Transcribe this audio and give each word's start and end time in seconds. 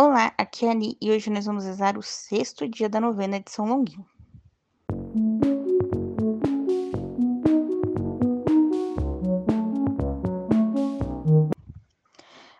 Olá, 0.00 0.32
aqui 0.38 0.64
é 0.64 0.68
a 0.68 0.70
Ani 0.70 0.96
e 1.02 1.10
hoje 1.10 1.28
nós 1.28 1.44
vamos 1.44 1.64
rezar 1.64 1.98
o 1.98 2.02
sexto 2.04 2.68
dia 2.68 2.88
da 2.88 3.00
novena 3.00 3.40
de 3.40 3.50
São 3.50 3.66
Longuinho. 3.66 4.06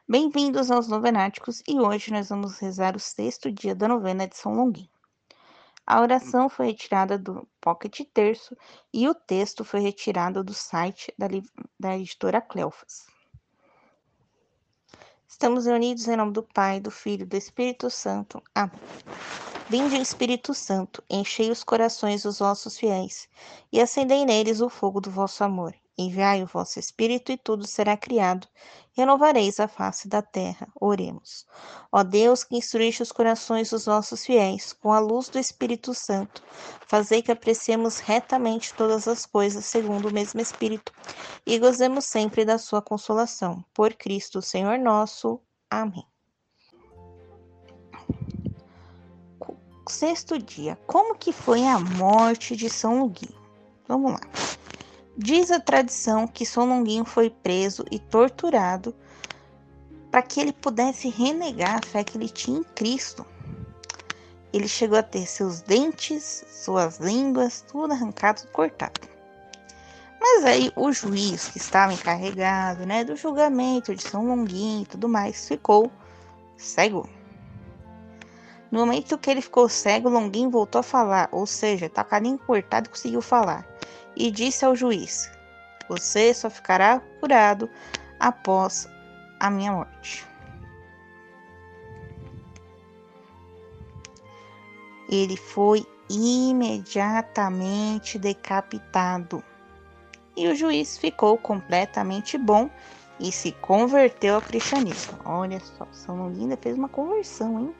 Bem-vindos 0.09 0.69
aos 0.69 0.89
Novenáticos 0.89 1.63
e 1.69 1.79
hoje 1.79 2.11
nós 2.11 2.29
vamos 2.29 2.59
rezar 2.59 2.97
o 2.97 2.99
sexto 2.99 3.53
dia 3.53 3.73
da 3.73 3.87
novena 3.87 4.27
de 4.27 4.37
São 4.37 4.55
Longuinho. 4.55 4.91
A 5.87 6.01
oração 6.01 6.49
foi 6.49 6.67
retirada 6.67 7.17
do 7.17 7.47
Pocket 7.61 8.01
Terço 8.13 8.57
e 8.93 9.09
o 9.09 9.15
texto 9.15 9.65
foi 9.65 9.79
retirado 9.79 10.43
do 10.43 10.53
site 10.53 11.15
da, 11.17 11.29
da 11.79 11.97
editora 11.97 12.41
Cleofas. 12.41 13.07
Estamos 15.39 15.67
reunidos 15.67 16.09
em 16.09 16.17
nome 16.17 16.33
do 16.33 16.43
Pai, 16.43 16.81
do 16.81 16.91
Filho 16.91 17.23
e 17.23 17.25
do 17.25 17.37
Espírito 17.37 17.89
Santo. 17.89 18.43
Amém. 18.53 18.73
Vinde, 19.71 19.95
Espírito 19.95 20.53
Santo, 20.53 21.01
enchei 21.09 21.49
os 21.49 21.63
corações 21.63 22.25
dos 22.25 22.41
vossos 22.41 22.77
fiéis 22.77 23.29
e 23.71 23.81
acendei 23.81 24.25
neles 24.25 24.61
o 24.61 24.69
fogo 24.69 25.01
do 25.01 25.13
vosso 25.13 25.45
amor. 25.45 25.73
Enviai 26.01 26.45
o 26.45 26.47
vosso 26.47 26.79
Espírito 26.79 27.33
e 27.33 27.37
tudo 27.37 27.67
será 27.67 27.97
criado. 27.97 28.47
Renovareis 28.93 29.59
a 29.59 29.67
face 29.67 30.07
da 30.09 30.23
terra. 30.23 30.69
Oremos. 30.81 31.45
Ó 31.91 32.05
Deus, 32.05 32.45
que 32.45 32.57
instruíste 32.57 33.03
os 33.03 33.11
corações 33.11 33.71
dos 33.71 33.87
vossos 33.87 34.25
fiéis 34.25 34.73
com 34.73 34.93
a 34.93 35.01
luz 35.01 35.29
do 35.29 35.41
Espírito 35.41 35.93
Santo, 35.95 36.41
fazei 36.87 37.21
que 37.21 37.33
apreciemos 37.33 37.99
retamente 37.99 38.73
todas 38.75 39.09
as 39.09 39.27
coisas 39.27 39.65
segundo 39.65 40.09
o 40.09 40.13
mesmo 40.13 40.41
Espírito 40.41 40.93
e 41.45 41.59
gozemos 41.59 42.05
sempre 42.05 42.45
da 42.45 42.59
sua 42.59 42.81
consolação. 42.81 43.65
Por 43.75 43.93
Cristo, 43.95 44.41
Senhor 44.41 44.79
nosso. 44.79 45.41
Amém. 45.69 46.07
Sexto 49.89 50.39
dia. 50.39 50.79
Como 50.87 51.17
que 51.17 51.33
foi 51.33 51.67
a 51.67 51.79
morte 51.79 52.55
de 52.55 52.69
São 52.69 53.01
Luguinho? 53.01 53.35
Vamos 53.89 54.13
lá. 54.13 54.21
Diz 55.21 55.51
a 55.51 55.59
tradição 55.59 56.29
que 56.29 56.47
São 56.47 56.65
Longuinho 56.65 57.05
foi 57.05 57.29
preso 57.29 57.85
e 57.91 57.99
torturado 57.99 58.95
para 60.13 60.23
que 60.23 60.41
ele 60.41 60.53
pudesse 60.53 61.09
renegar 61.09 61.75
a 61.79 61.85
fé 61.85 62.05
que 62.05 62.17
ele 62.17 62.29
tinha 62.29 62.61
em 62.61 62.63
Cristo. 62.63 63.27
Ele 64.53 64.69
chegou 64.69 64.97
a 64.97 65.03
ter 65.03 65.27
seus 65.27 65.61
dentes, 65.61 66.45
suas 66.49 66.99
línguas, 66.99 67.65
tudo 67.67 67.93
arrancado, 67.93 68.47
cortado. 68.53 69.09
Mas 70.21 70.45
aí 70.45 70.73
o 70.77 70.93
juiz 70.93 71.49
que 71.49 71.59
estava 71.59 71.93
encarregado, 71.93 72.87
né, 72.87 73.03
do 73.03 73.17
julgamento 73.17 73.97
de 73.97 74.05
São 74.05 74.25
Longuinho 74.25 74.83
e 74.83 74.87
tudo 74.87 75.09
mais, 75.09 75.49
ficou 75.49 75.91
cego. 76.57 77.11
No 78.71 78.79
momento 78.79 79.19
que 79.19 79.29
ele 79.29 79.43
ficou 79.43 79.69
cego, 79.69 80.09
Longuinho 80.09 80.49
voltou 80.49 80.79
a 80.79 80.85
falar, 80.85 81.29
ou 81.33 81.45
seja, 81.45 81.89
tá 81.89 82.05
carinho 82.05 82.39
cortado 82.39 82.87
e 82.87 82.91
conseguiu 82.91 83.21
falar 83.21 83.67
e 84.19 84.31
disse 84.31 84.63
ao 84.65 84.77
juiz: 84.77 85.31
Você 85.89 86.35
só 86.35 86.51
ficará 86.51 87.01
curado 87.21 87.71
após 88.19 88.89
a 89.39 89.49
minha 89.49 89.73
morte. 89.73 90.27
Ele 95.09 95.39
foi 95.39 95.87
imediatamente 96.11 98.19
decapitado. 98.19 99.43
E 100.37 100.49
o 100.49 100.55
juiz 100.55 100.99
ficou 100.99 101.39
completamente 101.39 102.37
bom 102.37 102.69
e 103.19 103.33
se 103.33 103.53
converteu 103.53 104.35
ao 104.35 104.43
cristianismo. 104.43 105.19
Olha 105.25 105.59
só, 105.61 105.87
São 105.91 106.29
Linda 106.31 106.59
fez 106.61 106.77
uma 106.77 106.89
conversão, 106.89 107.59
hein? 107.59 107.75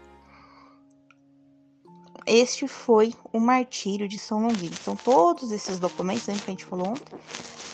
Este 2.29 2.69
foi 2.69 3.15
o 3.33 3.41
martírio 3.41 4.09
de 4.09 4.19
São 4.19 4.41
Longuinho. 4.43 4.73
Então, 4.81 4.95
todos 4.97 5.51
esses 5.51 5.79
documentos 5.79 6.25
que 6.25 6.31
a 6.31 6.35
gente 6.35 6.65
falou 6.65 6.89
ontem, 6.89 7.19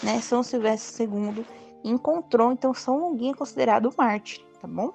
né, 0.03 0.21
São 0.21 0.43
Silvestre 0.43 1.05
II 1.05 1.45
encontrou, 1.83 2.53
então 2.53 2.73
São 2.73 2.99
Longuinho 2.99 3.33
é 3.33 3.37
considerado 3.37 3.93
mártir, 3.97 4.45
tá 4.61 4.69
bom? 4.69 4.93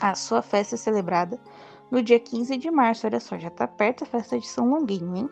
A 0.00 0.14
sua 0.14 0.42
festa 0.42 0.74
é 0.74 0.78
celebrada 0.78 1.38
no 1.90 2.02
dia 2.02 2.18
15 2.18 2.56
de 2.56 2.70
março, 2.70 3.06
olha 3.06 3.20
só, 3.20 3.38
já 3.38 3.50
tá 3.50 3.66
perto 3.66 4.04
a 4.04 4.06
festa 4.06 4.38
de 4.38 4.46
São 4.46 4.70
Longuinho, 4.70 5.16
hein? 5.16 5.30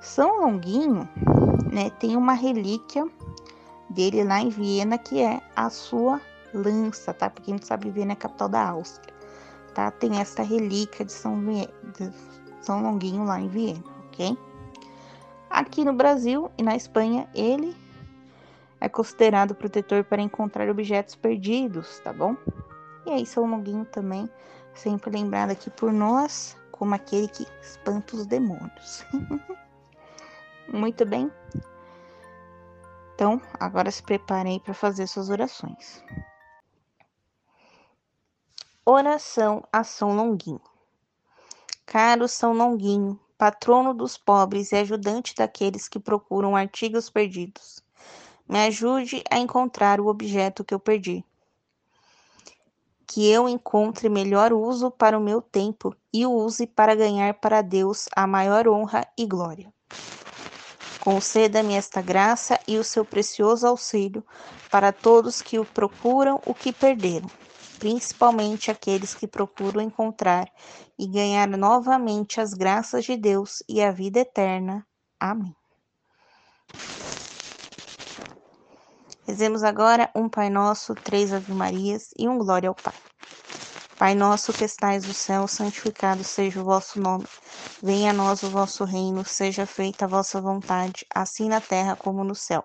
São 0.00 0.40
Longuinho, 0.40 1.08
né, 1.72 1.90
tem 1.98 2.16
uma 2.16 2.32
relíquia 2.32 3.06
dele 3.88 4.24
lá 4.24 4.40
em 4.40 4.48
Viena, 4.48 4.98
que 4.98 5.20
é 5.20 5.40
a 5.54 5.70
sua 5.70 6.20
lança, 6.52 7.12
tá? 7.12 7.30
Porque 7.30 7.50
a 7.50 7.54
gente 7.54 7.66
sabe, 7.66 7.90
Viena 7.90 8.12
é 8.12 8.14
a 8.14 8.16
capital 8.16 8.48
da 8.48 8.68
Áustria 8.68 9.19
tá? 9.74 9.90
Tem 9.90 10.20
esta 10.20 10.42
relíquia 10.42 11.04
de 11.04 11.12
São, 11.12 11.38
de 11.42 12.12
São 12.60 12.82
Longuinho 12.82 13.24
lá 13.24 13.40
em 13.40 13.48
Viena, 13.48 13.82
ok? 14.06 14.36
Aqui 15.48 15.84
no 15.84 15.92
Brasil 15.92 16.50
e 16.56 16.62
na 16.62 16.76
Espanha, 16.76 17.28
ele 17.34 17.76
é 18.80 18.88
considerado 18.88 19.54
protetor 19.54 20.04
para 20.04 20.22
encontrar 20.22 20.68
objetos 20.68 21.14
perdidos, 21.14 21.98
tá 22.00 22.12
bom? 22.12 22.36
E 23.06 23.10
aí, 23.10 23.26
São 23.26 23.44
Longuinho 23.46 23.84
também, 23.84 24.28
sempre 24.74 25.10
lembrado 25.10 25.50
aqui 25.50 25.70
por 25.70 25.92
nós, 25.92 26.56
como 26.70 26.94
aquele 26.94 27.28
que 27.28 27.46
espanta 27.60 28.16
os 28.16 28.26
demônios. 28.26 29.04
Muito 30.72 31.04
bem. 31.04 31.30
Então, 33.14 33.40
agora 33.58 33.90
se 33.90 34.02
preparem 34.02 34.58
para 34.60 34.72
fazer 34.72 35.06
suas 35.06 35.28
orações. 35.28 36.02
Oração 38.86 39.62
a 39.70 39.84
São 39.84 40.16
Longuinho. 40.16 40.60
Caro 41.84 42.26
São 42.26 42.54
Longuinho, 42.54 43.20
patrono 43.36 43.92
dos 43.92 44.16
pobres 44.16 44.72
e 44.72 44.76
ajudante 44.76 45.34
daqueles 45.34 45.86
que 45.86 46.00
procuram 46.00 46.56
artigos 46.56 47.10
perdidos, 47.10 47.84
me 48.48 48.58
ajude 48.58 49.22
a 49.30 49.38
encontrar 49.38 50.00
o 50.00 50.06
objeto 50.06 50.64
que 50.64 50.72
eu 50.72 50.80
perdi. 50.80 51.22
Que 53.06 53.30
eu 53.30 53.46
encontre 53.50 54.08
melhor 54.08 54.50
uso 54.50 54.90
para 54.90 55.18
o 55.18 55.22
meu 55.22 55.42
tempo 55.42 55.94
e 56.10 56.24
o 56.24 56.32
use 56.32 56.66
para 56.66 56.94
ganhar 56.94 57.34
para 57.34 57.60
Deus 57.60 58.08
a 58.16 58.26
maior 58.26 58.66
honra 58.66 59.06
e 59.16 59.26
glória. 59.26 59.70
Conceda-me 61.00 61.74
esta 61.74 62.00
graça 62.00 62.58
e 62.66 62.78
o 62.78 62.84
seu 62.84 63.04
precioso 63.04 63.66
auxílio 63.66 64.24
para 64.70 64.90
todos 64.90 65.42
que 65.42 65.58
o 65.58 65.66
procuram 65.66 66.40
o 66.46 66.54
que 66.54 66.72
perderam 66.72 67.30
principalmente 67.80 68.70
aqueles 68.70 69.14
que 69.14 69.26
procuram 69.26 69.80
encontrar 69.80 70.46
e 70.98 71.08
ganhar 71.08 71.48
novamente 71.48 72.40
as 72.40 72.52
graças 72.52 73.06
de 73.06 73.16
Deus 73.16 73.62
e 73.66 73.82
a 73.82 73.90
vida 73.90 74.20
eterna. 74.20 74.86
Amém. 75.18 75.56
Rezemos 79.26 79.64
agora 79.64 80.10
um 80.14 80.28
Pai 80.28 80.50
Nosso, 80.50 80.94
três 80.94 81.32
Ave 81.32 81.52
Marias 81.52 82.10
e 82.18 82.28
um 82.28 82.36
Glória 82.36 82.68
ao 82.68 82.74
Pai. 82.74 82.94
Pai 83.96 84.14
nosso 84.14 84.52
que 84.52 84.64
estais 84.64 85.04
no 85.04 85.12
céu, 85.12 85.46
santificado 85.46 86.24
seja 86.24 86.60
o 86.60 86.64
vosso 86.64 86.98
nome. 86.98 87.26
Venha 87.82 88.10
a 88.10 88.14
nós 88.14 88.42
o 88.42 88.48
vosso 88.48 88.84
reino, 88.84 89.24
seja 89.26 89.66
feita 89.66 90.06
a 90.06 90.08
vossa 90.08 90.40
vontade, 90.40 91.04
assim 91.14 91.48
na 91.50 91.60
terra 91.60 91.94
como 91.94 92.24
no 92.24 92.34
céu. 92.34 92.64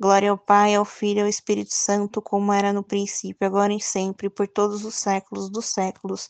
Glória 0.00 0.30
ao 0.30 0.38
Pai, 0.38 0.74
ao 0.74 0.84
Filho 0.84 1.18
e 1.18 1.22
ao 1.22 1.28
Espírito 1.28 1.74
Santo, 1.74 2.22
como 2.22 2.52
era 2.52 2.72
no 2.72 2.84
princípio, 2.84 3.46
agora 3.46 3.72
e 3.72 3.80
sempre, 3.80 4.30
por 4.30 4.46
todos 4.46 4.84
os 4.84 4.94
séculos 4.94 5.50
dos 5.50 5.66
séculos. 5.66 6.28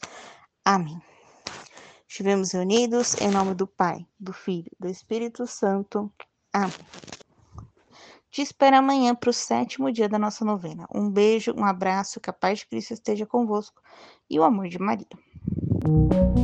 Amém. 0.64 1.00
Estivemos 2.08 2.52
reunidos 2.52 3.14
em 3.20 3.30
nome 3.30 3.54
do 3.54 3.66
Pai, 3.66 4.06
do 4.18 4.32
Filho, 4.32 4.70
do 4.80 4.88
Espírito 4.88 5.46
Santo. 5.46 6.10
Amém. 6.52 6.72
Te 8.30 8.42
espero 8.42 8.76
amanhã 8.76 9.14
para 9.14 9.30
o 9.30 9.32
sétimo 9.32 9.92
dia 9.92 10.08
da 10.08 10.18
nossa 10.18 10.44
novena. 10.44 10.86
Um 10.94 11.10
beijo, 11.10 11.52
um 11.56 11.64
abraço, 11.64 12.20
que 12.20 12.30
a 12.30 12.32
paz 12.32 12.60
de 12.60 12.66
Cristo 12.66 12.94
esteja 12.94 13.26
convosco 13.26 13.82
e 14.30 14.38
o 14.38 14.44
amor 14.44 14.68
de 14.68 14.78
Maria. 14.78 15.06